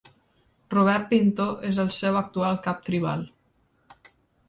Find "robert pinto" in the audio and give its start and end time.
0.75-1.47